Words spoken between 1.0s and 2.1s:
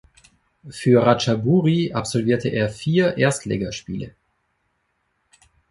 Ratchaburi